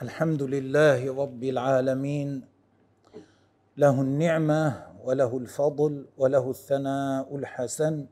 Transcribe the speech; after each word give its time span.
الحمد 0.00 0.42
لله 0.42 1.04
رب 1.04 1.42
العالمين. 1.44 2.42
له 3.76 4.00
النعمة 4.00 4.86
وله 5.04 5.36
الفضل 5.36 6.06
وله 6.18 6.50
الثناء 6.50 7.36
الحسن. 7.36 8.06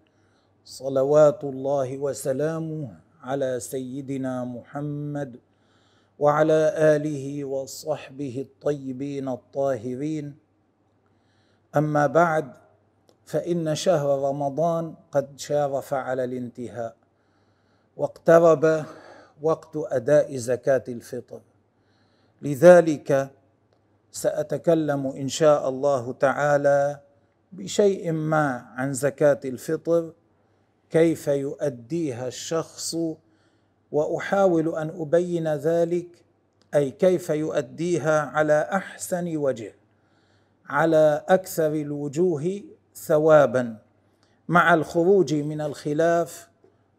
صلوات 0.64 1.44
الله 1.44 1.98
وسلامه 1.98 2.88
على 3.22 3.60
سيدنا 3.60 4.44
محمد 4.44 5.40
وعلى 6.18 6.60
آله 6.76 7.44
وصحبه 7.44 8.46
الطيبين 8.46 9.28
الطاهرين. 9.28 10.36
أما 11.76 12.06
بعد 12.06 12.52
فإن 13.24 13.74
شهر 13.74 14.28
رمضان 14.28 14.94
قد 15.12 15.38
شارف 15.40 15.94
على 15.94 16.24
الانتهاء 16.24 16.96
واقترب 17.96 18.84
وقت 19.42 19.74
أداء 19.76 20.36
زكاة 20.36 20.84
الفطر. 20.88 21.40
لذلك 22.42 23.30
سأتكلم 24.12 25.06
إن 25.06 25.28
شاء 25.28 25.68
الله 25.68 26.12
تعالى 26.12 27.00
بشيء 27.52 28.12
ما 28.12 28.66
عن 28.76 28.92
زكاة 28.92 29.40
الفطر 29.44 30.12
كيف 30.90 31.28
يؤديها 31.28 32.28
الشخص 32.28 32.96
وأحاول 33.92 34.76
أن 34.76 34.90
أبين 35.00 35.48
ذلك 35.54 36.06
أي 36.74 36.90
كيف 36.90 37.30
يؤديها 37.30 38.20
على 38.20 38.68
أحسن 38.72 39.36
وجه 39.36 39.74
على 40.66 41.24
أكثر 41.28 41.72
الوجوه 41.72 42.62
ثوابا 42.94 43.76
مع 44.48 44.74
الخروج 44.74 45.34
من 45.34 45.60
الخلاف 45.60 46.48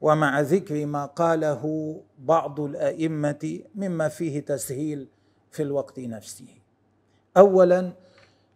ومع 0.01 0.41
ذكر 0.41 0.85
ما 0.85 1.05
قاله 1.05 1.95
بعض 2.19 2.59
الأئمة 2.59 3.59
مما 3.75 4.07
فيه 4.07 4.39
تسهيل 4.39 5.07
في 5.51 5.63
الوقت 5.63 5.99
نفسه. 5.99 6.47
اولا 7.37 7.91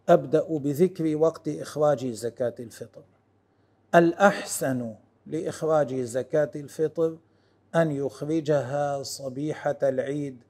أبدأ 0.08 0.58
بذكر 0.58 1.16
وقت 1.16 1.48
إخراج 1.48 2.06
زكاة 2.06 2.54
الفطر. 2.60 3.02
الأحسن 3.94 4.94
لإخراج 5.26 5.94
زكاة 5.94 6.50
الفطر 6.56 7.16
أن 7.74 7.90
يخرجها 7.90 9.02
صبيحة 9.02 9.78
العيد 9.82 10.42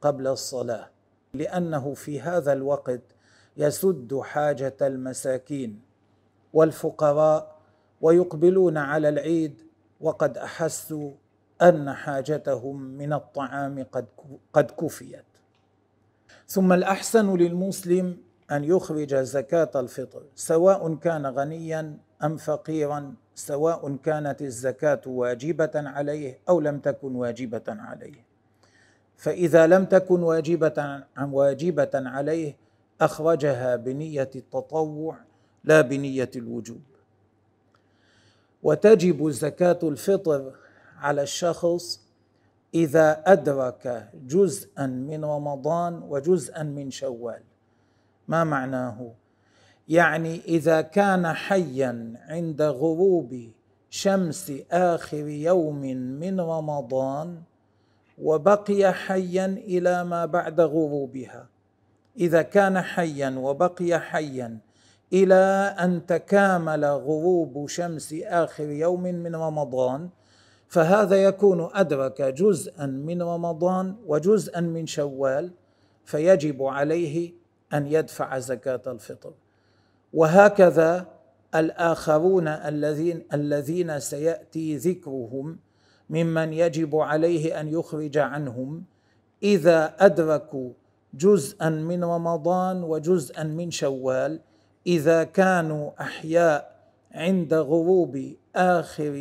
قبل 0.00 0.26
الصلاة 0.26 0.90
لأنه 1.34 1.94
في 1.94 2.20
هذا 2.20 2.52
الوقت 2.52 3.00
يسد 3.56 4.20
حاجة 4.22 4.76
المساكين 4.82 5.80
والفقراء 6.52 7.56
ويقبلون 8.00 8.76
على 8.76 9.08
العيد 9.08 9.62
وقد 10.00 10.38
أحسوا 10.38 11.12
أن 11.62 11.92
حاجتهم 11.92 12.82
من 12.82 13.12
الطعام 13.12 13.86
قد 13.92 14.06
قد 14.52 14.70
كفيت. 14.70 15.24
ثم 16.48 16.72
الأحسن 16.72 17.36
للمسلم 17.36 18.16
أن 18.50 18.64
يخرج 18.64 19.14
زكاة 19.14 19.70
الفطر 19.76 20.22
سواء 20.34 20.94
كان 20.94 21.26
غنيا 21.26 21.96
أم 22.24 22.36
فقيرا 22.36 23.14
سواء 23.34 23.96
كانت 23.96 24.42
الزكاة 24.42 25.00
واجبة 25.06 25.70
عليه 25.74 26.38
أو 26.48 26.60
لم 26.60 26.78
تكن 26.78 27.14
واجبة 27.14 27.62
عليه. 27.68 28.24
فإذا 29.16 29.66
لم 29.66 29.84
تكن 29.84 30.22
واجبة 30.22 31.02
واجبة 31.18 31.90
عليه 31.94 32.56
أخرجها 33.00 33.76
بنية 33.76 34.30
التطوع 34.36 35.16
لا 35.64 35.80
بنية 35.80 36.30
الوجوب. 36.36 36.82
وتجب 38.62 39.30
زكاة 39.30 39.78
الفطر 39.82 40.52
على 40.98 41.22
الشخص 41.22 42.03
إذا 42.74 43.22
أدرك 43.26 44.08
جزءا 44.26 44.86
من 44.86 45.24
رمضان 45.24 46.02
وجزءا 46.02 46.62
من 46.62 46.90
شوال 46.90 47.42
ما 48.28 48.44
معناه؟ 48.44 49.10
يعني 49.88 50.40
إذا 50.40 50.80
كان 50.80 51.32
حيا 51.32 52.14
عند 52.28 52.62
غروب 52.62 53.50
شمس 53.90 54.52
آخر 54.70 55.28
يوم 55.28 55.80
من 56.20 56.40
رمضان 56.40 57.42
وبقي 58.18 58.92
حيا 58.92 59.46
إلى 59.46 60.04
ما 60.04 60.26
بعد 60.26 60.60
غروبها. 60.60 61.46
إذا 62.18 62.42
كان 62.42 62.80
حيا 62.80 63.34
وبقي 63.38 64.00
حيا 64.00 64.58
إلى 65.12 65.74
أن 65.78 66.06
تكامل 66.06 66.84
غروب 66.84 67.68
شمس 67.68 68.14
آخر 68.24 68.68
يوم 68.70 69.02
من 69.02 69.36
رمضان 69.36 70.08
فهذا 70.74 71.16
يكون 71.16 71.68
أدرك 71.72 72.22
جزءا 72.22 72.86
من 72.86 73.22
رمضان 73.22 73.96
وجزءا 74.06 74.60
من 74.60 74.86
شوال 74.86 75.50
فيجب 76.04 76.62
عليه 76.62 77.32
أن 77.74 77.86
يدفع 77.86 78.38
زكاة 78.38 78.82
الفطر. 78.86 79.32
وهكذا 80.12 81.06
الآخرون 81.54 82.48
الذين 82.48 83.22
الذين 83.32 84.00
سيأتي 84.00 84.76
ذكرهم 84.76 85.58
ممن 86.10 86.52
يجب 86.52 86.96
عليه 86.96 87.60
أن 87.60 87.68
يخرج 87.68 88.18
عنهم. 88.18 88.84
إذا 89.42 89.94
أدركوا 89.98 90.70
جزءا 91.14 91.68
من 91.68 92.04
رمضان 92.04 92.82
وجزءا 92.82 93.42
من 93.42 93.70
شوال 93.70 94.40
إذا 94.86 95.24
كانوا 95.24 95.90
أحياء 96.00 96.76
عند 97.12 97.54
غروب 97.54 98.34
آخر 98.56 99.14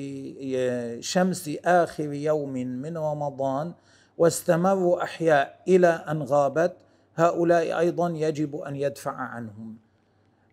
شمس 1.00 1.50
آخر 1.66 2.14
يوم 2.14 2.54
من 2.54 2.98
رمضان 2.98 3.74
واستمروا 4.18 5.04
أحياء 5.04 5.60
إلى 5.68 5.88
أن 5.88 6.24
غابت. 6.24 6.74
هؤلاء 7.16 7.80
أيضا 7.80 8.10
يجب 8.10 8.56
أن 8.56 8.76
يدفع 8.76 9.12
عنهم. 9.12 9.78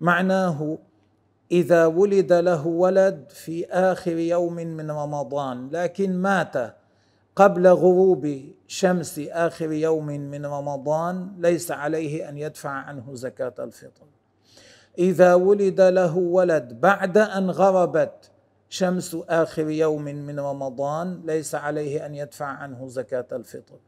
معناه 0.01 0.79
إذا 1.53 1.87
ولد 1.87 2.33
له 2.33 2.67
ولد 2.67 3.25
في 3.29 3.67
آخر 3.67 4.17
يوم 4.17 4.55
من 4.55 4.91
رمضان 4.91 5.69
لكن 5.73 6.17
مات 6.17 6.77
قبل 7.37 7.67
غروب 7.67 8.41
شمس 8.67 9.19
آخر 9.19 9.73
يوم 9.73 10.07
من 10.07 10.47
رمضان 10.47 11.33
ليس 11.39 11.71
عليه 11.71 12.29
أن 12.29 12.39
يدفع 12.39 12.71
عنه 12.71 13.15
زكاة 13.15 13.55
الفطر. 13.59 14.07
إذا 14.99 15.35
ولد 15.35 15.81
له 15.81 16.17
ولد 16.17 16.81
بعد 16.81 17.19
أن 17.19 17.51
غربت 17.51 18.31
شمس 18.71 19.17
آخر 19.29 19.71
يوم 19.71 20.05
من 20.05 20.41
رمضان 20.41 21.23
ليس 21.25 21.55
عليه 21.55 22.07
أن 22.07 22.15
يدفع 22.15 22.47
عنه 22.47 22.89
زكاة 22.89 23.27
الفطر. 23.33 23.79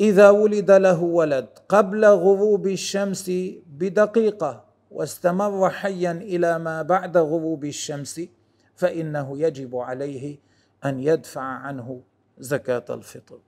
إذا 0.00 0.30
ولد 0.30 0.70
له 0.70 1.02
ولد 1.02 1.48
قبل 1.68 2.04
غروب 2.04 2.66
الشمس 2.66 3.30
بدقيقة 3.66 4.64
واستمر 4.90 5.70
حيا 5.70 6.12
إلى 6.12 6.58
ما 6.58 6.82
بعد 6.82 7.16
غروب 7.16 7.64
الشمس 7.64 8.20
فإنه 8.74 9.38
يجب 9.38 9.76
عليه 9.76 10.38
أن 10.84 11.00
يدفع 11.00 11.42
عنه 11.42 12.00
زكاة 12.38 12.84
الفطر. 12.90 13.38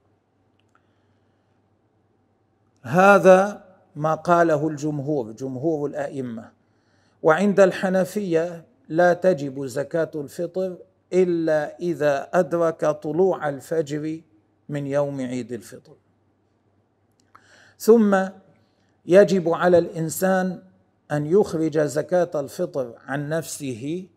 هذا 2.81 3.63
ما 3.95 4.15
قاله 4.15 4.67
الجمهور 4.67 5.31
جمهور 5.31 5.89
الأئمة. 5.89 6.51
وعند 7.23 7.59
الحنفية 7.59 8.65
لا 8.89 9.13
تجب 9.13 9.65
زكاة 9.65 10.11
الفطر 10.15 10.77
إلا 11.13 11.77
إذا 11.79 12.29
أدرك 12.33 12.85
طلوع 12.85 13.49
الفجر 13.49 14.21
من 14.69 14.87
يوم 14.87 15.21
عيد 15.21 15.51
الفطر. 15.51 15.93
ثم 17.79 18.17
يجب 19.05 19.49
على 19.49 19.77
الإنسان 19.77 20.61
أن 21.11 21.25
يخرج 21.25 21.79
زكاة 21.79 22.31
الفطر 22.35 22.93
عن 23.05 23.29
نفسه 23.29 24.07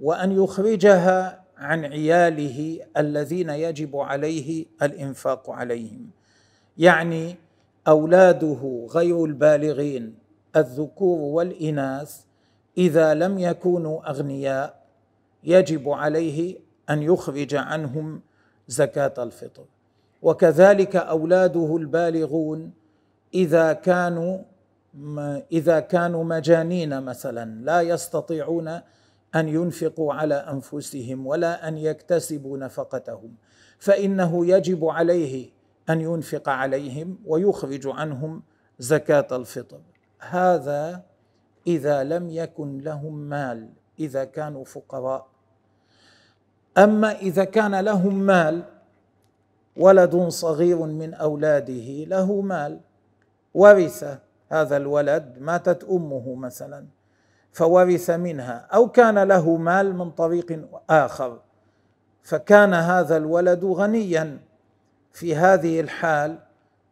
وأن 0.00 0.32
يخرجها 0.32 1.44
عن 1.56 1.84
عياله 1.84 2.80
الذين 2.96 3.50
يجب 3.50 3.96
عليه 3.96 4.66
الإنفاق 4.82 5.50
عليهم. 5.50 6.10
يعني 6.78 7.36
أولاده 7.88 8.86
غير 8.90 9.24
البالغين 9.24 10.14
الذكور 10.56 11.18
والإناث 11.18 12.20
إذا 12.78 13.14
لم 13.14 13.38
يكونوا 13.38 14.10
أغنياء 14.10 14.80
يجب 15.44 15.88
عليه 15.88 16.58
أن 16.90 17.02
يخرج 17.02 17.54
عنهم 17.54 18.20
زكاة 18.68 19.14
الفطر. 19.18 19.64
وكذلك 20.22 20.96
أولاده 20.96 21.76
البالغون 21.76 22.72
إذا 23.34 23.72
كانوا 23.72 24.38
إذا 25.52 25.80
كانوا 25.80 26.24
مجانين 26.24 27.02
مثلا 27.02 27.64
لا 27.64 27.80
يستطيعون 27.80 28.68
أن 29.34 29.48
ينفقوا 29.48 30.14
على 30.14 30.34
أنفسهم 30.34 31.26
ولا 31.26 31.68
أن 31.68 31.78
يكتسبوا 31.78 32.58
نفقتهم. 32.58 33.34
فإنه 33.78 34.46
يجب 34.46 34.84
عليه 34.84 35.50
أن 35.90 36.00
ينفق 36.00 36.48
عليهم 36.48 37.18
ويخرج 37.26 37.86
عنهم 37.86 38.42
زكاة 38.78 39.26
الفطر. 39.32 39.80
هذا 40.20 41.02
إذا 41.66 42.04
لم 42.04 42.30
يكن 42.30 42.78
لهم 42.78 43.14
مال 43.14 43.68
إذا 43.98 44.24
كانوا 44.24 44.64
فقراء. 44.64 45.26
أما 46.78 47.12
إذا 47.12 47.44
كان 47.44 47.80
لهم 47.80 48.14
مال 48.14 48.62
ولد 49.76 50.28
صغير 50.28 50.78
من 50.78 51.14
أولاده 51.14 52.04
له 52.04 52.40
مال 52.40 52.80
ورث 53.54 54.18
هذا 54.48 54.76
الولد 54.76 55.36
ماتت 55.40 55.84
أمه 55.84 56.34
مثلا 56.34 56.86
فورث 57.52 58.10
منها. 58.10 58.68
أو 58.74 58.88
كان 58.88 59.18
له 59.18 59.56
مال 59.56 59.96
من 59.96 60.10
طريق 60.10 60.68
آخر 60.90 61.40
فكان 62.22 62.74
هذا 62.74 63.16
الولد 63.16 63.64
غنيا. 63.64 64.50
في 65.12 65.36
هذه 65.36 65.80
الحال 65.80 66.38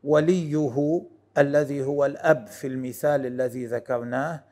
وليه 0.05 1.03
الذي 1.39 1.85
هو 1.85 2.07
الأب 2.07 2.47
في 2.47 2.67
المثال 2.67 3.27
الذي 3.27 3.67
ذكرناه 3.67 4.43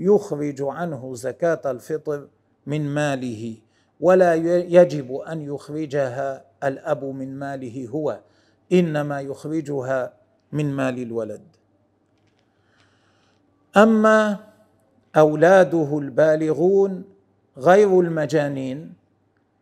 يخرج 0.00 0.62
عنه 0.62 1.14
زكاة 1.14 1.70
الفطر 1.70 2.28
من 2.66 2.88
ماله 2.94 3.56
ولا 4.00 4.34
يجب 4.58 5.14
أن 5.16 5.40
يخرجها 5.40 6.44
الأب 6.64 7.04
من 7.04 7.38
ماله 7.38 7.88
هو 7.88 8.20
إنما 8.72 9.20
يخرجها 9.20 10.12
من 10.52 10.72
مال 10.72 11.02
الولد. 11.02 11.42
أما 13.76 14.38
أولاده 15.16 15.98
البالغون 15.98 17.04
غير 17.56 18.00
المجانين 18.00 18.92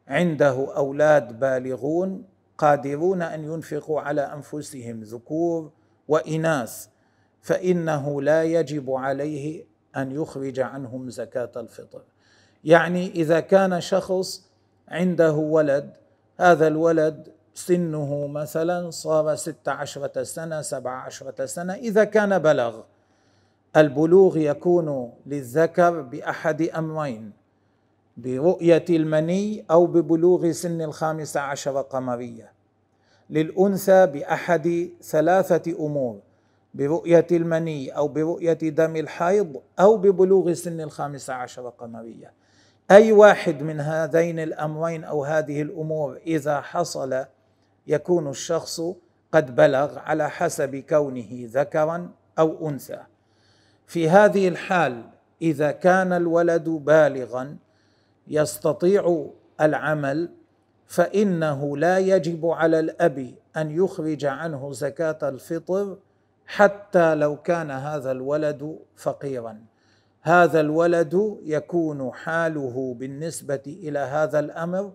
عنده 0.09 0.77
أولاد 0.77 1.41
بالغون 1.41 2.25
قادرون 2.59 3.23
أن 3.23 3.45
ينفقوا 3.45 4.01
على 4.01 4.21
أنفسهم 4.21 5.01
ذكور 5.01 5.71
وإناث 6.09 6.87
فإنه 7.43 8.23
لا 8.23 8.45
يجب 8.45 8.91
عليه 8.91 9.65
أن 9.97 10.13
يخرج 10.13 10.61
عنهم 10.61 11.11
زكاة 11.11 11.51
الفطر. 11.57 12.03
يعني 12.65 13.11
إذا 13.11 13.41
كان 13.41 13.81
شخص 13.81 14.49
عنده 14.89 15.33
ولد 15.33 15.97
هذا 16.37 16.67
الولد 16.67 17.29
سنه 17.55 18.27
مثلا 18.27 18.91
صار 18.91 19.35
ست 19.35 19.69
عشرة 19.69 20.23
سنة 20.23 20.63
سبع 20.63 20.91
عشرة 20.91 21.47
سنة 21.47 21.75
إذا 21.75 22.05
كان 22.05 22.39
بلغ. 22.39 22.81
البلوغ 23.77 24.39
يكون 24.39 25.13
للذكر 25.27 26.01
بأحد 26.01 26.63
أمرين 26.63 27.33
برؤية 28.17 28.85
المني 28.91 29.65
أو 29.71 29.87
ببلوغ 29.87 30.53
سن 30.53 30.83
الخامسة 30.83 31.41
عشر 31.41 31.81
قمرية. 31.81 32.53
للأنثى 33.31 34.07
بأحد 34.07 34.91
ثلاثة 35.03 35.87
أمور. 35.87 36.21
برؤية 36.79 37.27
المني 37.33 37.91
أو 37.91 38.09
برؤية 38.09 38.53
دم 38.53 38.97
الحيض 38.97 39.63
أو 39.81 39.97
ببلوغ 39.97 40.53
سن 40.53 40.81
الخامسة 40.81 41.35
عشر 41.35 41.69
قمرية 41.69 42.33
أي 42.91 43.13
واحد 43.13 43.63
من 43.63 43.81
هذين 43.81 44.39
الأمرين 44.39 45.05
أو 45.05 45.25
هذه 45.25 45.63
الأمور 45.63 46.17
إذا 46.27 46.61
حصل 46.61 47.25
يكون 47.87 48.29
الشخص 48.29 48.81
قد 49.33 49.57
بلغ 49.57 49.99
على 49.99 50.31
حسب 50.31 50.77
كونه 50.77 51.29
ذكرا 51.33 52.11
أو 52.39 52.69
أنثى. 52.69 52.99
في 53.87 54.09
هذه 54.09 54.49
الحال 54.49 55.03
إذا 55.43 55.71
كان 55.71 56.13
الولد 56.13 56.69
بالغا 56.69 57.57
يستطيع 58.29 59.27
العمل 59.61 60.31
فإنه 60.87 61.77
لا 61.77 61.99
يجب 61.99 62.47
على 62.47 62.81
الأب 62.81 63.35
أن 63.57 63.71
يخرج 63.71 64.25
عنه 64.25 64.73
زكاة 64.73 65.19
الفطر 65.23 65.97
حتى 66.51 67.15
لو 67.15 67.37
كان 67.37 67.71
هذا 67.71 68.11
الولد 68.11 68.79
فقيرا. 68.97 69.59
هذا 70.23 70.61
الولد 70.61 71.39
يكون 71.43 72.13
حاله 72.13 72.97
بالنسبة 72.99 73.63
إلى 73.67 73.99
هذا 73.99 74.39
الأمر 74.39 74.93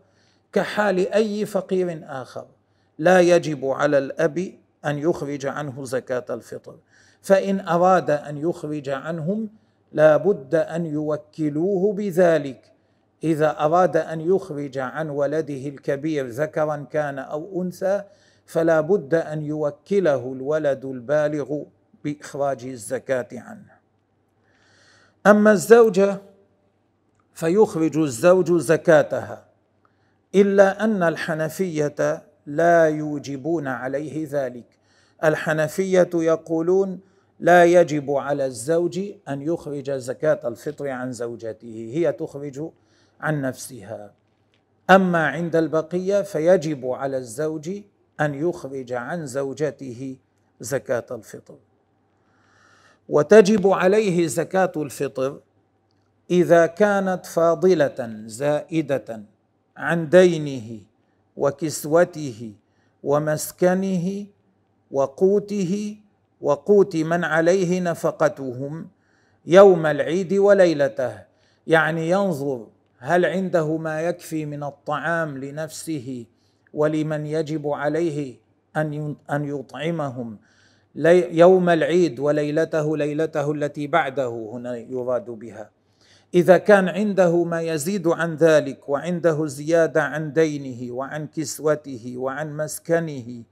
كحال 0.54 1.14
أي 1.14 1.46
فقير 1.46 2.02
آخر. 2.04 2.46
لا 2.98 3.20
يجب 3.20 3.66
على 3.66 3.98
الأب 3.98 4.52
أن 4.86 4.98
يخرج 4.98 5.46
عنه 5.46 5.86
زكاة 5.86 6.26
الفطر. 6.30 6.76
فإن 7.22 7.60
أراد 7.68 8.12
أن 8.12 8.38
يخرج 8.38 8.90
عنهم 8.90 9.50
لا 9.92 10.18
بد 10.18 10.56
أن 10.56 10.86
يوكلوه 10.86 11.94
بذلك. 11.94 12.72
إذا 13.24 13.60
أراد 13.60 13.98
أن 13.98 14.22
يخرج 14.22 14.78
عن 14.78 15.10
ولده 15.10 15.68
الكبير 15.68 16.28
ذكرا 16.28 16.86
كان 16.92 17.20
أو 17.20 17.62
أنثى 17.62 18.04
فلا 18.45 18.81
بد 18.81 19.13
أن 19.13 19.42
يوكله 19.42 20.34
الولد 20.34 20.86
البالغ 20.86 21.63
بإخراج 22.04 22.66
الزكاة 22.66 23.28
عنه. 23.34 23.74
أما 25.28 25.51
الزوجة 25.51 26.22
فيخرج 27.34 27.98
الزوج 27.98 28.51
زكاتها 28.60 29.45
إلا 30.36 30.84
أن 30.84 31.04
الحنفية 31.04 32.24
لا 32.45 32.86
يوجبون 32.86 33.68
عليه 33.68 34.28
ذلك. 34.30 34.66
الحنفية 35.24 36.10
يقولون 36.13 37.00
لا 37.40 37.66
يجب 37.66 38.12
على 38.12 38.45
الزوج 38.45 39.00
أن 39.30 39.42
يخرج 39.42 39.92
زكاة 39.92 40.48
الفطر 40.48 40.90
عن 40.90 41.12
زوجته 41.12 41.92
هي 41.94 42.12
تخرج 42.12 42.69
عن 43.22 43.42
نفسها. 43.42 44.13
أما 44.90 45.28
عند 45.28 45.56
البقية 45.56 46.22
فيجب 46.22 46.86
على 46.86 47.18
الزوج 47.18 47.69
أن 48.25 48.34
يخرج 48.34 48.94
عن 48.94 49.25
زوجته 49.25 50.16
زكاة 50.60 51.06
الفطر. 51.12 51.56
وتجب 53.10 53.68
عليه 53.68 54.28
زكاة 54.28 54.72
الفطر 54.75 55.40
إذا 56.31 56.66
كانت 56.66 57.25
فاضلة 57.25 58.24
زائدة 58.25 59.24
عن 59.78 60.10
دينه 60.10 60.80
وكسوته 61.38 62.54
ومسكنه 63.04 64.26
وقوته 64.92 65.98
وقوت 66.42 66.96
من 66.96 67.24
عليه 67.24 67.81
نفقتهم 67.81 68.88
يوم 69.46 69.86
العيد 69.86 70.34
وليلته. 70.34 71.34
يعني 71.68 72.10
ينظر 72.10 72.68
هل 72.98 73.26
عنده 73.26 73.78
ما 73.78 74.02
يكفي 74.02 74.46
من 74.46 74.64
الطعام 74.64 75.38
لنفسه 75.38 76.26
ولمن 76.74 77.25
يجب 77.25 77.68
عليه 77.68 78.36
أن 78.78 79.16
أن 79.31 79.46
يطعمهم. 79.46 80.38
يوم 81.31 81.70
العيد 81.70 82.20
وليلته 82.20 82.98
ليلته 82.98 83.52
التي 83.52 83.88
بعده 83.88 84.50
هنا 84.54 84.78
يراد 84.78 85.25
بها. 85.25 85.70
إذا 86.34 86.58
كان 86.58 86.90
عنده 86.90 87.44
ما 87.44 87.62
يزيد 87.62 88.08
عن 88.08 88.36
ذلك 88.36 88.90
وعنده 88.90 89.46
زيادة 89.46 90.04
عن 90.04 90.34
دينه 90.34 90.94
وعن 90.94 91.28
كسوته 91.28 92.14
وعن 92.18 92.58
مسكنه 92.58 93.44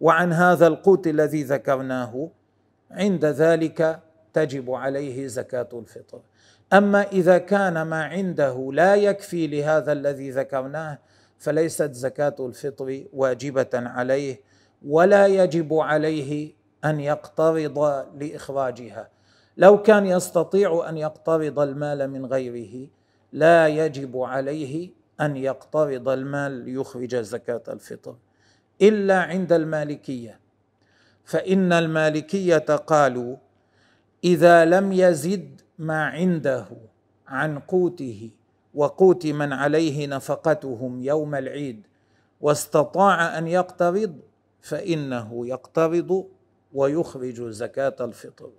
وعن 0.00 0.32
هذا 0.32 0.66
القوت 0.66 1.06
الذي 1.06 1.42
ذكرناه 1.42 2.30
عند 2.90 3.24
ذلك 3.24 4.00
تجب 4.32 4.70
عليه 4.70 5.26
زكاة 5.26 5.68
الفطر. 5.72 6.20
أما 6.72 7.02
إذا 7.02 7.38
كان 7.38 7.82
ما 7.82 8.04
عنده 8.04 8.70
لا 8.72 8.94
يكفي 8.94 9.46
لهذا 9.46 9.92
الذي 9.92 10.30
ذكرناه 10.30 10.98
فليست 11.40 11.92
زكاة 11.92 12.36
الفطر 12.40 13.04
واجبة 13.12 13.70
عليه 13.74 14.40
ولا 14.86 15.26
يجب 15.26 15.74
عليه 15.74 16.52
أن 16.84 17.00
يقترض 17.00 17.78
لإخراجها. 18.20 19.08
لو 19.56 19.82
كان 19.82 20.06
يستطيع 20.06 20.88
أن 20.88 20.96
يقترض 20.96 21.58
المال 21.58 22.10
من 22.10 22.26
غيره 22.26 22.88
لا 23.32 23.68
يجب 23.68 24.16
عليه 24.16 24.90
أن 25.20 25.36
يقترض 25.36 26.08
المال 26.08 26.52
ليخرج 26.52 27.16
زكاة 27.16 27.62
الفطر. 27.68 28.16
إلا 28.82 29.20
عند 29.22 29.52
المالكية. 29.52 30.40
فإن 31.24 31.72
المالكية 31.72 32.58
قالوا 32.58 33.36
إذا 34.24 34.64
لم 34.64 34.92
يزد 34.92 35.60
ما 35.78 36.04
عنده 36.04 36.66
عن 37.28 37.58
قوته 37.58 38.30
وقوت 38.74 39.26
من 39.26 39.52
عليه 39.52 40.06
نفقتهم 40.06 41.00
يوم 41.00 41.34
العيد 41.34 41.86
واستطاع 42.40 43.38
أن 43.38 43.46
يقترض 43.46 44.16
فإنه 44.60 45.46
يقترض 45.46 46.26
ويخرج 46.74 47.42
زكاة 47.42 47.96
الفطر. 48.00 48.50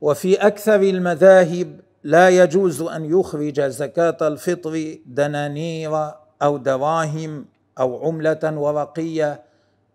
وفي 0.00 0.34
أكثر 0.46 0.80
المذاهب 0.82 1.80
لا 2.04 2.28
يجوز 2.28 2.82
أن 2.82 3.04
يخرج 3.04 3.60
زكاة 3.60 4.16
الفطر 4.20 4.98
دنانير 5.06 6.12
أو 6.42 6.56
دراهم 6.56 7.46
أو 7.78 8.06
عملة 8.08 8.58
ورقية 8.58 9.42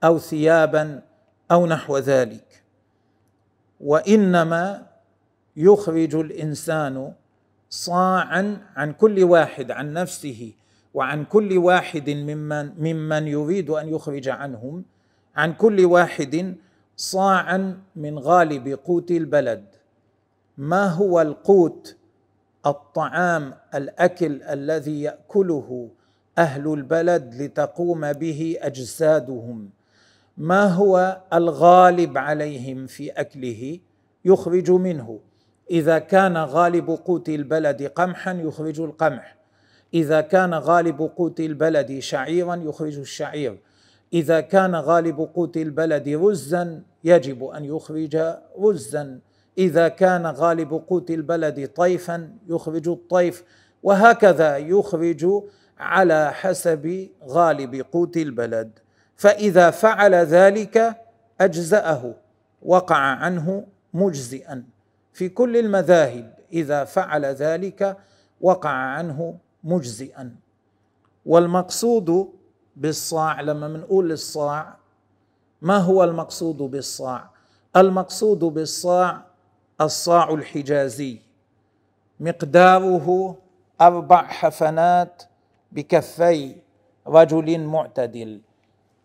أو 0.03 0.19
ثيابا 0.19 1.01
أو 1.51 1.65
نحو 1.65 1.97
ذلك. 1.97 2.63
وإنما 3.81 4.87
يخرج 5.55 6.15
الإنسان 6.15 7.13
صاعا 7.71 8.57
عن 8.75 8.93
كل 8.93 9.23
واحد 9.23 9.71
عن 9.71 9.93
نفسه 9.93 10.51
وعن 10.93 11.25
كل 11.25 11.57
واحد 11.57 12.09
ممن 12.09 12.71
ممن 12.77 13.27
يريد 13.27 13.69
أن 13.69 13.89
يخرج 13.89 14.29
عنهم 14.29 14.83
عن 15.35 15.53
كل 15.53 15.85
واحد 15.85 16.55
صاعا 16.97 17.79
من 17.95 18.19
غالب 18.19 18.79
قوت 18.85 19.11
البلد. 19.11 19.65
ما 20.57 20.87
هو 20.87 21.21
القوت؟ 21.21 21.95
الطعام 22.65 23.53
الأكل 23.75 24.43
الذي 24.43 25.01
يأكله 25.01 25.89
أهل 26.37 26.73
البلد 26.73 27.35
لتقوم 27.41 28.13
به 28.13 28.57
أجسادهم. 28.61 29.69
ما 30.37 30.67
هو 30.67 31.21
الغالب 31.33 32.17
عليهم 32.17 32.87
في 32.87 33.09
أكله؟ 33.11 33.79
يخرج 34.25 34.71
منه. 34.71 35.19
إذا 35.71 35.99
كان 35.99 36.37
غالب 36.37 36.89
قوت 36.89 37.29
البلد 37.29 37.83
قمحا 37.83 38.33
يخرج 38.33 38.79
القمح. 38.81 39.35
إذا 39.93 40.21
كان 40.21 40.53
غالب 40.53 41.01
قوت 41.01 41.39
البلد 41.39 41.99
شعيرا 41.99 42.55
يخرج 42.55 42.99
الشعير. 42.99 43.59
إذا 44.13 44.41
كان 44.41 44.75
غالب 44.75 45.19
قوت 45.19 45.57
البلد 45.57 46.09
رزا 46.09 46.81
يجب 47.03 47.43
أن 47.43 47.65
يخرج 47.65 48.35
رزا. 48.59 49.19
إذا 49.57 49.87
كان 49.87 50.25
غالب 50.25 50.83
قوت 50.87 51.11
البلد 51.11 51.67
طيفا 51.75 52.29
يخرج 52.47 52.87
الطيف. 52.87 53.43
وهكذا 53.83 54.57
يخرج 54.57 55.25
على 55.79 56.31
حسب 56.33 57.09
غالب 57.27 57.85
قوت 57.91 58.17
البلد. 58.17 58.79
فإذا 59.15 59.69
فعل 59.69 60.15
ذلك 60.15 60.97
أجزأه 61.41 62.15
وقع 62.61 62.95
عنه 62.95 63.65
مجزئا. 63.93 64.63
في 65.13 65.29
كل 65.29 65.57
المذاهب 65.57 66.33
إذا 66.53 66.83
فعل 66.83 67.25
ذلك 67.25 67.97
وقع 68.41 68.69
عنه 68.69 69.37
مجزئا. 69.63 70.35
والمقصود 71.25 72.29
بالصاع 72.75 73.41
لما 73.41 73.67
بنقول 73.67 74.11
الصاع 74.11 74.75
ما 75.61 75.77
هو 75.77 76.03
المقصود 76.03 76.57
بالصاع؟ 76.57 77.29
المقصود 77.75 78.39
بالصاع 78.39 79.21
الصاع 79.81 80.33
الحجازي. 80.33 81.21
مقداره 82.19 83.37
أربع 83.81 84.23
حفنات 84.27 85.23
بكفي 85.71 86.55
رجل 87.07 87.59
معتدل. 87.59 88.41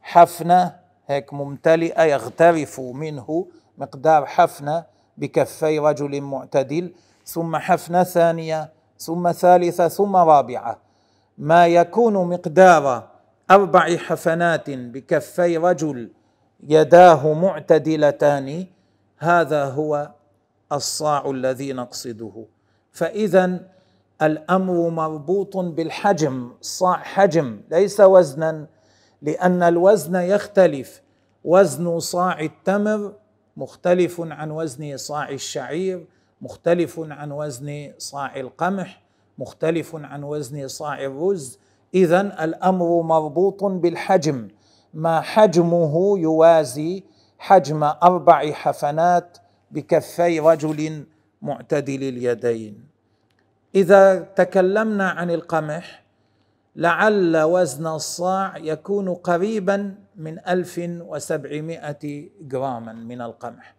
حفنة 0.02 0.76
هيك 1.06 1.32
ممتلئة 1.34 2.02
يغترف 2.02 2.80
منه 2.80 3.46
مقدار 3.78 4.26
حفنة 4.26 4.84
بكفي 5.18 5.78
رجل 5.78 6.20
معتدل 6.20 6.92
ثم 7.25 7.56
حفنه 7.56 8.02
ثانية 8.02 8.73
ثم 8.99 9.32
ثالثة 9.32 9.88
ثم 9.88 10.16
رابعة. 10.16 10.78
ما 11.38 11.66
يكون 11.66 12.14
مقدار 12.14 13.08
أربع 13.50 13.96
حفنات 13.96 14.70
بكفي 14.70 15.56
رجل 15.56 16.11
يداه 16.68 17.32
معتدلتان 17.32 18.66
هذا 19.18 19.64
هو 19.64 20.11
الصاع 20.73 21.30
الذي 21.30 21.73
نقصده. 21.73 22.46
فإذا 22.92 23.61
الأمر 24.23 24.88
مربوط 24.90 25.56
بالحجم 25.56 26.52
صاع 26.61 26.96
حجم 26.96 27.61
ليس 27.70 28.00
وزنا 28.00 28.66
لأن 29.23 29.62
الوزن 29.62 30.16
يختلف. 30.16 31.02
وزن 31.44 31.99
صاع 31.99 32.40
التمر 32.40 33.12
مختلف 33.56 34.20
عن 34.20 34.50
وزن 34.50 34.96
صاع 34.96 35.28
الشعير 35.28 36.06
مختلف 36.42 37.00
عن 37.00 37.32
وزن 37.32 37.92
صاع 37.98 38.36
القمح 38.40 39.02
مختلف 39.38 39.96
عن 39.96 40.25
وزن 40.25 40.68
صاع 40.68 41.04
الرز. 41.04 41.58
اذا 41.94 42.44
الأمر 42.44 43.02
مربوط 43.02 43.64
بالحجم. 43.64 44.48
ما 44.94 45.20
حجمه 45.20 46.18
يوازي 46.18 47.04
حجم 47.38 47.84
أربع 47.84 48.52
حفنات 48.52 49.38
بكفي 49.70 50.40
رجل 50.40 51.04
معتدل 51.42 52.02
اليدين. 52.02 52.84
إذا 53.75 54.18
تكلمنا 54.20 55.10
عن 55.10 55.30
القمح 55.30 56.04
لعل 56.76 57.36
وزن 57.36 57.86
الصاع 57.86 58.56
يكون 58.56 59.14
قريبا 59.14 59.94
من 60.16 60.38
1700 60.49 62.28
جراما 62.40 62.92
من 62.92 63.20
القمح. 63.20 63.75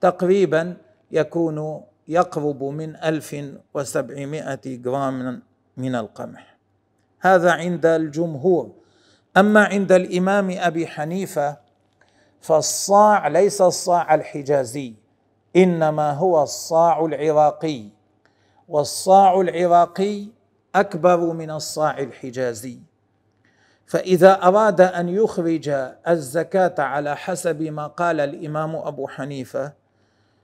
تقريبا 0.00 0.76
يكون 1.10 1.82
يقرب 2.08 2.64
من 2.64 2.96
1700 2.96 4.60
جرام 4.64 5.42
من 5.76 5.94
القمح. 5.94 6.56
هذا 7.20 7.52
عند 7.52 7.86
الجمهور. 7.86 8.70
أما 9.36 9.64
عند 9.64 9.92
الإمام 9.92 10.50
أبي 10.50 10.86
حنيفة 10.86 11.56
فالصاع 12.40 13.28
ليس 13.28 13.60
الصاع 13.60 14.14
الحجازي 14.14 14.94
إنما 15.56 16.12
هو 16.12 16.42
الصاع 16.42 17.04
العراقي. 17.04 17.88
والصاع 18.68 19.40
العراقي 19.40 20.26
أكبر 20.74 21.32
من 21.32 21.50
الصاع 21.50 21.98
الحجازي. 21.98 22.78
فإذا 23.92 24.42
أراد 24.42 24.80
أن 24.80 25.08
يخرج 25.08 25.68
الزكاة 26.08 26.74
على 26.78 27.16
حسب 27.16 27.62
ما 27.62 27.86
قال 27.86 28.20
الإمام 28.20 28.76
أبو 28.76 29.08
حنيفة 29.08 29.72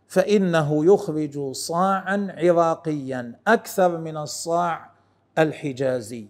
فإنه 0.09 0.87
يخرج 0.87 1.53
صاعا 1.53 2.35
عراقيا 2.39 3.35
أكثر 3.47 3.99
من 3.99 4.17
الصاع 4.17 4.91
الحجازي. 5.39 6.27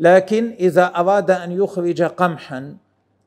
لكن 0.00 0.56
إذا 0.60 0.86
أراد 0.86 1.30
أن 1.30 1.52
يخرج 1.52 2.02
قمحا 2.02 2.76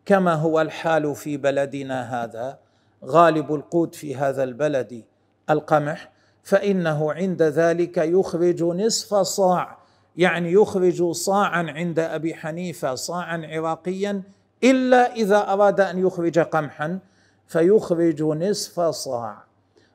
كما 0.06 0.34
هو 0.34 0.62
الحال 0.62 1.16
في 1.16 1.38
بلدنا 1.38 2.24
هذا 2.24 2.58
غالب 3.06 3.56
القوت 3.56 3.96
في 3.96 4.16
هذا 4.16 4.44
البلد 4.44 5.04
القمح 5.50 6.12
فإنه 6.44 7.14
عند 7.14 7.42
ذلك 7.42 7.98
يخرج 7.98 8.64
نصف 8.64 9.16
صاع 9.16 9.81
يعني 10.18 10.52
يخرج 10.52 11.12
صاعا 11.12 11.64
عند 11.70 12.00
أبي 12.00 12.36
حنيفة 12.36 12.96
صاعا 12.96 13.48
عراقيا 13.52 14.24
إلا 14.64 15.16
إذا 15.16 15.38
أراد 15.38 15.82
أن 15.82 16.00
يخرج 16.08 16.40
قمحا 16.40 17.00
فيخرج 17.48 18.24
نصف 18.24 18.80
صاع. 18.80 19.44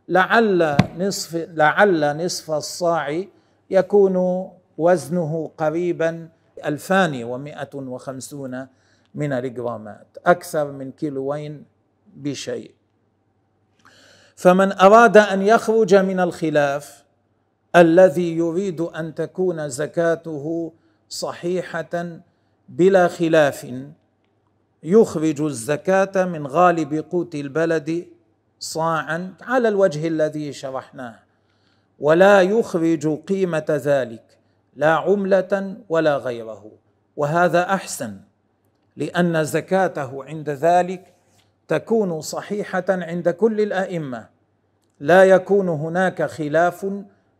لعل 0.08 0.76
نصف 0.98 1.46
لعل 1.54 2.24
نصف 2.24 2.50
الصاع 2.50 3.24
يكون 3.70 4.48
وزنه 4.78 5.50
قريبا 5.58 6.28
ألفان 6.64 7.24
ومائة 7.24 7.70
وخمسون 7.74 8.66
من 9.14 9.32
الجرامات 9.32 10.06
أكثر 10.26 10.70
من 10.72 10.92
كيلوين 10.92 11.64
بشيء. 12.16 12.70
فمن 14.36 14.72
أراد 14.72 15.16
أن 15.16 15.42
يخرج 15.42 15.94
من 15.94 16.20
الخلاف 16.20 17.04
الذي 17.76 18.36
يريد 18.36 18.80
أن 18.80 19.14
تكون 19.14 19.68
زكاته 19.68 20.72
صحيحة 21.08 22.20
بلا 22.68 23.08
خلاف. 23.08 23.66
يخرج 24.82 25.40
الزكاة 25.40 26.24
من 26.24 26.46
غالب 26.46 27.04
قوت 27.10 27.34
البلد 27.34 28.06
صاعا 28.60 29.34
على 29.42 29.68
الوجه 29.68 30.08
الذي 30.08 30.52
شرحناه 30.52 31.18
ولا 32.00 32.42
يخرج 32.42 33.18
قيمة 33.28 33.66
ذلك 33.68 34.38
لا 34.76 34.94
عملة 34.94 35.76
ولا 35.88 36.16
غيره. 36.16 36.70
وهذا 37.16 37.62
أحسن 37.74 38.16
لأن 38.96 39.44
زكاته 39.44 40.24
عند 40.24 40.50
ذلك 40.50 41.14
تكون 41.68 42.20
صحيحة 42.20 42.84
عند 42.88 43.28
كل 43.28 43.60
الأئمة. 43.60 44.28
لا 45.00 45.24
يكون 45.24 45.68
هناك 45.68 46.22
خلاف 46.22 46.86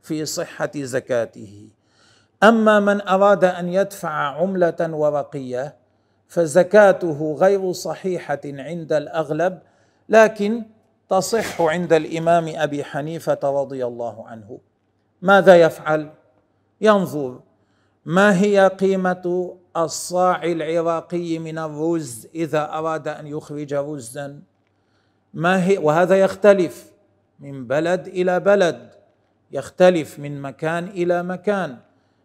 في 0.06 0.24
صحة 0.24 0.70
زكاته. 0.76 1.68
أما 2.42 2.80
من 2.80 3.00
أراد 3.08 3.44
أن 3.44 3.68
يدفع 3.68 4.10
عملة 4.10 4.76
ورقية 4.80 5.76
فزكاته 6.28 7.36
غير 7.40 7.72
صحيحة 7.72 8.40
عند 8.44 8.92
الأغلب 8.92 9.58
لكن 10.08 10.62
تصح 11.10 11.60
عند 11.60 11.92
الإمام 11.92 12.52
أبي 12.56 12.84
حنيفة 12.84 13.38
رضي 13.44 13.86
الله 13.86 14.26
عنه. 14.26 14.58
ماذا 15.22 15.56
يفعل؟ 15.56 16.10
ينظر 16.80 17.40
ما 18.04 18.40
هي 18.40 18.68
قيمة 18.68 19.56
الصاع 19.76 20.44
العراقي 20.44 21.38
من 21.38 21.58
الرز 21.58 22.26
إذا 22.34 22.72
أراد 22.72 23.08
أن 23.08 23.26
يخرج 23.26 23.74
رزا؟ 23.74 24.40
ما 25.34 25.64
هي؟ 25.64 25.78
وهذا 25.78 26.20
يختلف 26.20 26.92
من 27.40 27.66
بلد 27.66 28.06
إلى 28.08 28.40
بلد. 28.40 28.95
يختلف 29.52 30.18
من 30.18 30.42
مكان 30.42 30.88
إلى 30.88 31.22
مكان. 31.22 31.76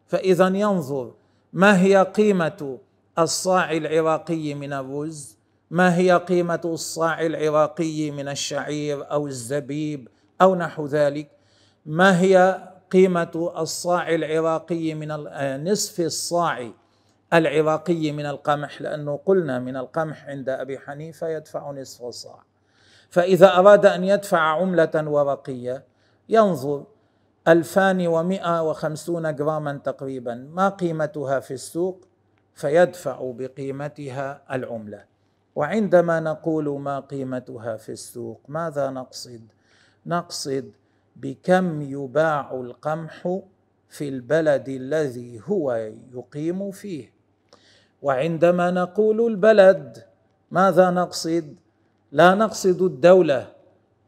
فإذا 0.08 0.48
ينظر 0.48 1.12
ما 1.54 1.82
هي 1.82 2.04
قيمة 2.04 2.78
الصاع 3.20 3.72
العراقي 3.72 4.54
من 4.54 4.74
الرز؟ 4.74 5.38
ما 5.72 5.96
هي 5.96 6.12
قيمة 6.12 6.62
الصاع 6.66 7.26
العراقي 7.26 8.12
من 8.12 8.28
الشعير 8.28 9.12
أو 9.12 9.28
الزبيب 9.28 10.08
أو 10.42 10.56
نحو 10.56 10.86
ذلك؟ 10.86 11.30
ما 11.86 12.20
هي 12.20 12.68
قيمة 12.92 13.52
الصاع 13.58 14.16
العراقي 14.16 14.94
من 14.94 15.12
آه، 15.12 15.58
نصف 15.58 16.00
الصاع 16.00 16.72
العراقي 17.34 18.12
من 18.12 18.26
القمح؟ 18.26 18.82
لأنه 18.82 19.20
قلنا 19.26 19.60
من 19.60 19.78
القمح 19.78 20.26
عند 20.26 20.50
أبي 20.50 20.80
حنيفة 20.80 21.28
يدفع 21.28 21.72
نصف 21.72 22.02
الصاع. 22.04 22.44
فإذا 23.10 23.56
أراد 23.58 23.86
أن 23.86 24.04
يدفع 24.04 24.40
عملة 24.40 24.92
ورقية 24.96 25.84
ينظر 26.30 26.84
ألفان 27.48 28.08
ومائة 28.08 28.70
وخمسون 28.70 29.36
جراما 29.36 29.78
تقريبا 29.78 30.36
ما 30.36 30.70
قيمتها 30.70 31.40
في 31.40 31.54
السوق؟ 31.54 32.08
فيدفع 32.54 33.32
بقيمتها 33.38 34.42
العملة. 34.52 35.04
وعندما 35.56 36.20
نقول 36.20 36.80
ما 36.80 37.00
قيمتها 37.00 37.78
في 37.78 37.92
السوق 37.92 38.42
ماذا 38.48 38.90
نقصد؟ 38.90 39.42
نقصد 40.06 40.72
بكم 41.16 41.82
يباع 41.82 42.52
القمح 42.54 43.40
في 43.90 44.10
البلد 44.10 44.70
الذي 44.70 45.42
هو 45.46 45.92
يقيم 46.14 46.72
فيه. 46.72 47.14
وعندما 48.02 48.72
نقول 48.72 49.32
البلد 49.32 50.04
ماذا 50.52 50.90
نقصد؟ 50.90 51.56
لا 52.12 52.36
نقصد 52.36 52.82
الدولة 52.82 53.48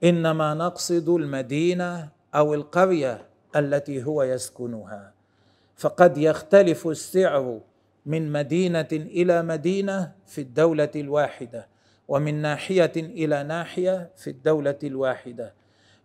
إنما 0.04 0.54
نقصد 0.54 1.10
المدينة 1.10 2.10
أو 2.36 2.54
القرية 2.54 3.26
التي 3.56 4.04
هو 4.04 4.24
يسكنها. 4.24 5.14
فقد 5.76 6.18
يختلف 6.18 6.88
السعر 6.88 7.60
من 8.06 8.32
مدينة 8.32 8.88
إلى 8.92 9.42
مدينة 9.42 10.12
في 10.26 10.42
الدولة 10.42 10.92
الواحدة 10.96 11.68
ومن 12.08 12.42
ناحية 12.42 12.92
إلى 12.96 13.44
ناحية 13.44 14.10
في 14.16 14.30
الدولة 14.30 14.80
الواحدة. 14.84 15.54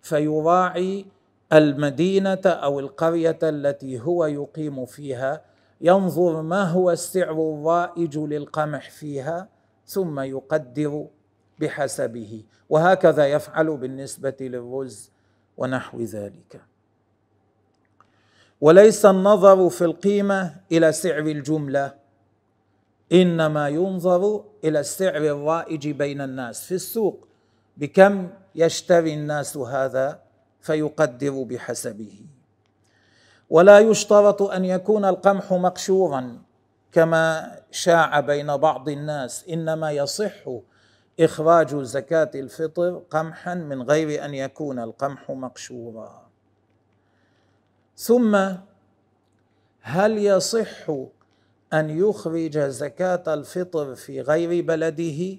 فيراعي 0.02 1.06
المدينة 1.52 2.40
أو 2.47 2.80
القرية 2.80 3.38
التي 3.42 4.00
هو 4.00 4.26
يقيم 4.26 4.87
فيها 4.87 5.42
ينظر 5.80 6.42
ما 6.42 6.62
هو 6.64 6.90
السعر 6.90 7.32
الرائج 7.32 8.18
للقمح 8.18 8.90
فيها 8.90 9.49
ثم 9.87 10.20
يقدر 10.20 11.06
بحسبه. 11.61 12.42
وهكذا 12.68 13.26
يفعل 13.26 13.76
بالنسبة 13.76 14.37
للرز. 14.40 15.11
ونحو 15.58 16.00
ذلك. 16.02 16.60
وليس 18.60 19.06
النظر 19.06 19.68
في 19.70 19.84
القيمة 19.84 20.54
إلى 20.72 20.92
سعر 20.92 21.18
الجملة 21.18 21.94
إنما 23.12 23.68
ينظر 23.68 24.44
إلى 24.64 24.80
السعر 24.80 25.16
الرائج 25.16 25.88
بين 25.88 26.20
الناس 26.20 26.64
في 26.66 26.74
السوق 26.74 27.28
بكم 27.76 28.28
يشتري 28.54 29.14
الناس 29.14 29.56
هذا 29.56 30.20
فيقدر 30.60 31.42
بحسبه. 31.42 32.14
ولا 33.50 33.78
يشترط 33.78 34.42
أن 34.42 34.64
يكون 34.64 35.04
القمح 35.04 35.52
مقشورا 35.52 36.42
كما 36.92 37.56
شاع 37.70 38.20
بين 38.20 38.56
بعض 38.56 38.88
الناس 38.88 39.44
إنما 39.48 39.90
يصح 39.92 40.48
إخراج 41.20 41.76
زكاة 41.76 42.30
الفطر 42.34 43.02
قمحا 43.10 43.54
من 43.54 43.82
غير 43.82 44.25
أن 44.25 44.34
يكون 44.34 44.78
القمح 44.78 45.30
مقشورا. 45.30 46.28
ثم 47.96 48.37
هل 49.80 50.18
يصح 50.18 50.90
أن 51.72 51.90
يخرج 51.90 52.58
زكاة 52.58 53.34
الفطر 53.34 53.94
في 53.94 54.20
غير 54.20 54.64
بلده؟ 54.64 55.37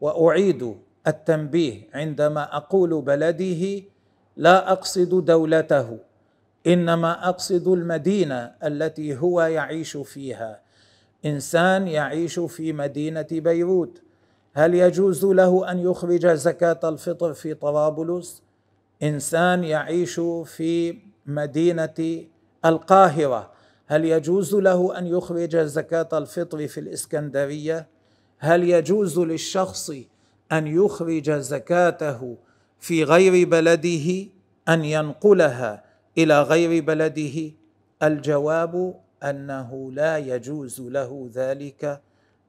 وأعيد 0.00 0.76
التنبيه 1.06 1.88
عندما 1.94 2.56
أقول 2.56 3.02
بلده 3.02 3.82
لا 4.36 4.72
أقصد 4.72 5.24
دولته 5.24 5.98
إنما 6.66 7.28
أقصد 7.28 7.68
المدينة 7.68 8.54
التي 8.64 9.18
هو 9.18 9.42
يعيش 9.42 9.96
فيها. 9.96 10.60
إنسان 11.24 11.88
يعيش 11.88 12.38
في 12.40 12.72
مدينة 12.72 13.26
بيروت. 13.30 14.02
هل 14.54 14.74
يجوز 14.74 15.24
له 15.24 15.70
أن 15.70 15.78
يخرج 15.78 16.26
زكاة 16.26 16.80
الفطر 16.84 17.34
في 17.34 17.54
طرابلس 17.54 18.42
إنسان 19.02 19.64
يعيش 19.64 20.20
في 20.44 20.98
مدينة 21.26 22.24
القاهرة. 22.64 23.52
هل 23.86 24.04
يجوز 24.04 24.54
له 24.54 24.98
أن 24.98 25.06
يخرج 25.06 25.56
زكاة 25.56 26.08
الفطر 26.12 26.68
في 26.68 26.80
الإسكندرية؟ 26.80 27.88
هل 28.38 28.64
يجوز 28.64 29.18
للشخص 29.18 29.90
أن 30.52 30.66
يخرج 30.66 31.30
زكاته 31.30 32.36
في 32.80 33.04
غير 33.04 33.48
بلده 33.48 34.26
أن 34.68 34.84
ينقلها 34.84 35.84
إلى 36.18 36.42
غير 36.42 36.84
بلده؟ 36.84 37.52
الجواب 38.02 39.00
أنه 39.22 39.92
لا 39.92 40.18
يجوز 40.18 40.80
له 40.80 41.30
ذلك 41.34 42.00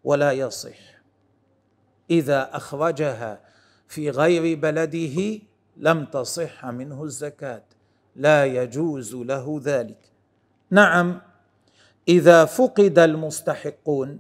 ولا 0.04 0.32
يصح. 0.32 1.01
إذا 2.10 2.50
أخرجها 2.54 3.40
في 3.88 4.10
غير 4.10 4.58
بلده 4.60 5.40
لم 5.78 6.06
تصح 6.06 6.66
منه 6.66 7.04
الزكاة. 7.04 7.64
لا 8.16 8.46
يجوز 8.46 9.16
له 9.16 9.62
ذلك. 9.64 9.98
نعم 10.72 11.22
إذا 12.08 12.46
فقد 12.46 13.00
المستحقون 13.00 14.20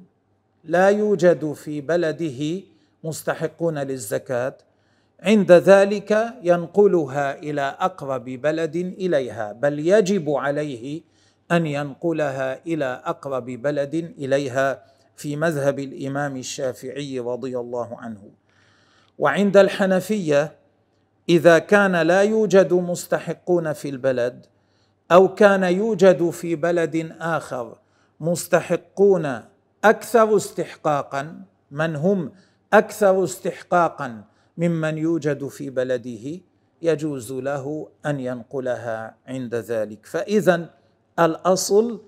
لا 0.63 0.89
يوجد 0.89 1.54
في 1.54 1.82
بلده 1.82 2.62
مستحقون 3.04 3.78
للزكاة. 3.78 4.58
عند 5.20 5.52
ذلك 5.52 6.34
ينقلها 6.44 7.39
إلى 7.39 7.76
أقرب 7.80 8.26
بلد 8.26 8.76
إليها 8.76 9.52
بل 9.54 9.80
يجب 9.80 10.30
عليه 10.30 11.02
أن 11.52 11.65
ينقلها 11.65 12.65
إلى 12.67 13.02
أقرب 13.06 13.46
بلد 13.46 13.96
إليها. 14.17 14.84
في 15.15 15.36
مذهب 15.36 15.80
الإمام 15.80 16.38
الشافعي 16.38 17.19
رضي 17.19 17.60
الله 17.60 17.97
عنه. 17.97 18.32
وعند 19.19 19.58
الحنفية 19.58 20.56
إذا 21.30 21.60
كان 21.60 21.95
لا 21.95 22.21
يوجد 22.21 22.74
مستحقون 22.74 23.74
في 23.74 23.89
البلد 23.89 24.45
أو 25.12 25.36
كان 25.36 25.63
يوجد 25.63 26.30
في 26.30 26.56
بلد 26.56 27.15
آخر 27.19 27.78
مستحقون 28.19 29.41
أكثر 29.84 30.36
استحقاقا 30.36 31.41
من 31.71 31.95
هم 31.95 32.32
أكثر 32.74 33.24
استحقاقا 33.24 34.24
ممن 34.58 34.97
يوجد 34.97 35.47
في 35.47 35.69
بلده 35.69 36.39
يجوز 36.82 37.32
له 37.32 37.89
أن 38.06 38.19
ينقلها 38.19 39.15
عند 39.28 39.56
ذلك. 39.56 40.06
فاذا 40.06 40.69
الأصل 41.19 42.02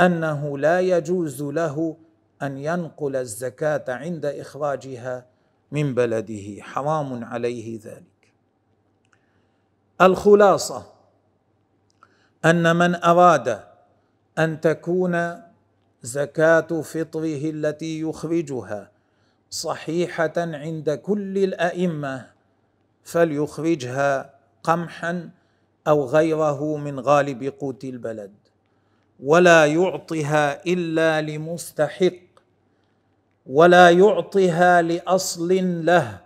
أنه 0.00 0.58
لا 0.58 0.80
يجوز 0.80 1.42
له 1.42 1.96
أن 2.42 2.58
ينقل 2.58 3.16
الزكاة 3.16 3.84
عند 3.88 4.26
إخراجها 4.26 5.26
من 5.72 5.94
بلده. 5.94 6.62
حرام 6.62 7.24
عليه 7.24 7.80
ذلك. 7.84 8.32
الخلاصة 10.00 10.86
أن 12.44 12.76
من 12.76 12.94
أراد 12.94 13.60
أن 14.38 14.60
تكون 14.60 15.42
زكاة 16.02 16.82
فطره 16.82 17.50
التي 17.50 18.00
يخرجها 18.00 18.90
صحيحة 19.50 20.32
عند 20.36 20.90
كل 20.90 21.38
الأئمة 21.38 22.26
فليخرجها 23.04 24.34
قمحا 24.62 25.30
أو 25.88 26.04
غيره 26.04 26.76
من 26.76 27.00
غالب 27.00 27.44
قوت 27.44 27.84
البلد 27.84 28.32
ولا 29.22 29.66
يعطها 29.66 30.64
إلا 30.66 31.22
لمستحق 31.22 32.25
ولا 33.50 33.90
يعطها 33.90 34.82
لأصل 34.82 35.48
له 35.86 36.18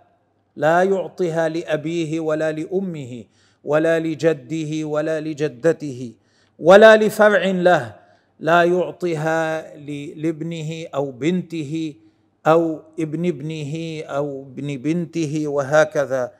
لا 0.55 0.83
يعطيها 0.83 1.49
لأبيه 1.49 2.19
ولا 2.19 2.51
لأمه 2.51 3.23
ولا 3.63 3.99
لجده 3.99 4.87
ولا 4.87 5.21
لجدته 5.21 6.13
ولا 6.59 6.97
لفرع 6.97 7.45
له 7.45 7.95
لا 8.39 8.63
يعطيها 8.63 9.75
لابنه 10.15 10.85
أو 10.95 11.11
بنته 11.11 11.93
أو 12.47 12.81
ابن 12.99 13.25
ابنه 13.27 14.03
أو 14.03 14.41
ابن 14.41 14.77
بنته 14.77 15.47
وهكذا 15.47 16.31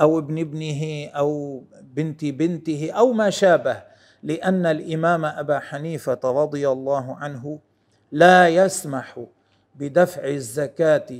أو 0.00 0.18
ابن 0.18 0.38
ابنه 0.38 1.08
أو 1.08 1.62
بنت 1.94 2.24
بنته 2.24 2.90
أو 2.92 3.12
ما 3.12 3.30
شابه 3.30 3.82
لأن 4.22 4.66
الإمام 4.66 5.24
أبا 5.24 5.58
حنيفة 5.58 6.20
رضي 6.24 6.68
الله 6.68 7.16
عنه 7.16 7.58
لا 8.12 8.48
يسمح 8.48 9.18
بدفع 9.80 10.28
الزكاة 10.28 11.10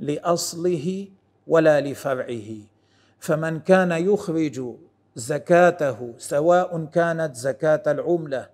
لأصله 0.00 1.08
ولا 1.46 1.80
لفرعه. 1.80 2.50
فمن 3.20 3.60
كان 3.60 3.92
يخرج 3.92 4.60
زكاته 5.16 6.14
سواء 6.18 6.84
كانت 6.84 7.36
زكاة 7.36 7.82
العملة 7.86 8.48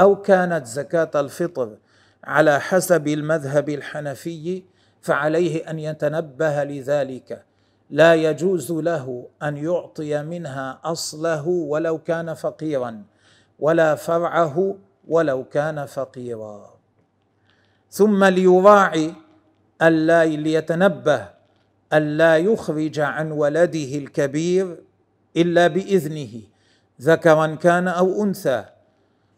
أو 0.00 0.22
كانت 0.22 0.66
زكاة 0.66 1.10
الفطر 1.14 1.76
على 2.24 2.60
حسب 2.60 3.08
المذهب 3.08 3.68
الحنفي 3.68 4.62
فعليه 5.00 5.70
أن 5.70 5.78
يتنبه 5.78 6.64
لذلك. 6.64 7.44
لا 7.90 8.14
يجوز 8.14 8.72
له 8.72 9.26
أن 9.42 9.56
يعطي 9.56 10.22
منها 10.22 10.80
أصله 10.84 11.48
ولو 11.48 11.98
كان 11.98 12.34
فقيرا 12.34 13.02
ولا 13.58 13.94
فرعه 13.94 14.76
ولو 15.08 15.44
كان 15.44 15.86
فقيرا. 15.86 16.73
ثم 17.94 18.24
ليراعي 18.24 19.14
ألا 19.82 20.24
ليتنبه 20.24 21.28
ألا 21.92 22.38
يخرج 22.38 23.00
عن 23.00 23.32
ولده 23.32 23.98
الكبير 23.98 24.76
إلا 25.36 25.66
بإذنه 25.66 26.40
ذكرا 27.00 27.54
كان 27.54 27.88
أو 27.88 28.22
أنثى. 28.22 28.64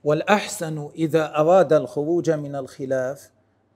والأحسن 0.04 0.90
إذا 0.94 1.36
أراد 1.36 1.72
الخروج 1.72 2.30
من 2.30 2.56
الخلاف 2.56 3.30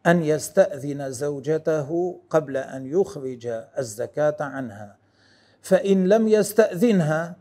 أن 0.07 0.23
يستأذن 0.23 1.11
زوجته 1.11 2.21
قبل 2.31 2.57
أن 2.57 2.87
يخرج 2.87 3.47
الزكاة 3.79 4.37
عنها 4.41 4.97
فإن 5.63 6.09
لم 6.09 6.29
يستأذنها 6.29 7.37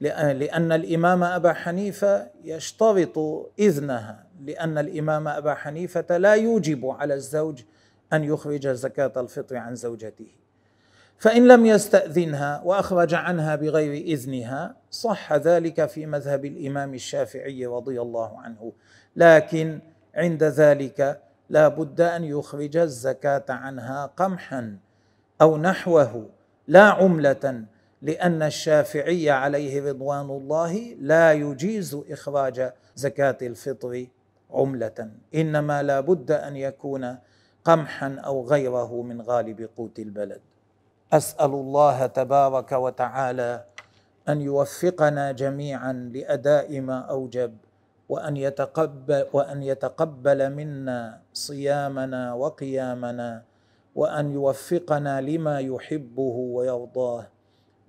لأن 0.00 0.72
الإمام 0.72 1.24
أبا 1.24 1.52
حنيفة 1.52 2.30
يشترط 2.44 3.18
إذنها 3.58 4.24
لأن 4.44 4.78
الإمام 4.78 5.28
أبا 5.28 5.54
حنيفة 5.54 6.16
لا 6.16 6.34
يوجب 6.34 6.86
على 6.86 7.14
الزوج 7.14 7.62
أن 8.12 8.24
يخرج 8.24 8.68
زكاة 8.68 9.12
الفطر 9.16 9.56
عن 9.56 9.74
زوجته. 9.74 10.26
فإن 11.18 11.48
لم 11.48 11.66
يستأذنها 11.66 12.62
وأخرج 12.64 13.14
عنها 13.14 13.56
بغير 13.56 13.92
إذنها 14.04 14.76
صح 14.90 15.32
ذلك 15.32 15.86
في 15.86 16.06
مذهب 16.06 16.44
الإمام 16.44 16.94
الشافعي 16.94 17.66
رضي 17.66 18.00
الله 18.00 18.40
عنه. 18.40 18.72
لكن 19.16 19.80
عند 20.14 20.44
ذلك 20.44 21.20
لا 21.50 21.68
بد 21.68 22.00
أن 22.00 22.24
يخرج 22.24 22.76
الزكاة 22.76 23.44
عنها 23.48 24.06
قمحا 24.06 24.76
أو 25.40 25.56
نحوه 25.58 26.28
لا 26.68 26.82
عملة 26.82 27.64
لأن 28.04 28.42
الشافعي 28.42 29.30
عليه 29.30 29.88
رضوان 29.88 30.30
الله 30.30 30.72
لا 31.00 31.32
يجيز 31.32 31.96
إخراج 32.10 32.72
زكاة 32.94 33.38
الفطر 33.42 34.06
عملة 34.50 34.98
إنما 35.34 35.82
لا 35.82 36.00
بد 36.00 36.30
أن 36.32 36.56
يكون 36.56 37.16
قمحا 37.64 38.16
أو 38.24 38.46
غيره 38.46 39.02
من 39.02 39.20
غالب 39.22 39.68
قوت 39.76 39.98
البلد. 39.98 40.40
أسأل 41.12 41.50
الله 41.50 42.06
تبارك 42.06 42.72
وتعالى 42.72 43.64
أن 44.28 44.40
يوفقنا 44.40 45.32
جميعا 45.32 45.92
لأداء 45.92 46.80
ما 46.80 46.98
أوجب 46.98 47.56
وأن 48.08 48.36
يتقبل 48.36 49.26
وأن 49.32 49.62
يتقبل 49.62 50.50
منا 50.52 51.20
صيامنا 51.32 52.34
وقيامنا 52.34 53.42
وأن 53.94 54.30
يوفقنا 54.30 55.20
لما 55.20 55.60
يحبه 55.60 56.36
ويرضاه. 56.56 57.33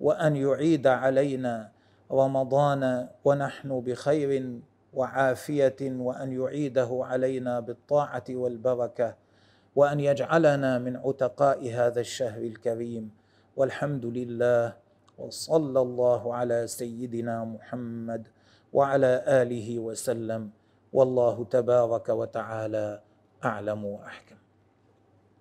وأن 0.00 0.36
يعيد 0.36 0.86
علينا 0.86 1.70
رمضان 2.12 3.08
ونحن 3.24 3.80
بخير 3.80 4.60
وعافية 4.94 5.76
وأن 5.82 6.32
يعيده 6.32 6.90
علينا 7.02 7.60
بالطاعة 7.60 8.24
والبركة 8.30 9.16
وأن 9.76 10.00
يجعلنا 10.00 10.78
من 10.78 10.96
عتقاء 10.96 11.70
هذا 11.72 12.00
الشهر 12.00 12.42
الكريم. 12.42 13.10
والحمد 13.56 14.04
لله 14.06 14.76
وصلى 15.18 15.80
الله 15.80 16.34
على 16.34 16.66
سيدنا 16.66 17.44
محمد 17.44 18.28
وعلى 18.72 19.24
آله 19.26 19.78
وسلم. 19.78 20.50
والله 20.92 21.44
تبارك 21.44 22.08
وتعالى 22.08 23.00
أعلم 23.44 23.84
وأحكم. 23.84 24.35